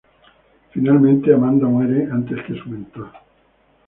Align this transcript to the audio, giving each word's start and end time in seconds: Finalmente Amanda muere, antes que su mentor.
Finalmente 0.71 1.31
Amanda 1.31 1.67
muere, 1.67 2.09
antes 2.11 2.41
que 2.47 2.55
su 2.59 2.67
mentor. 2.71 3.11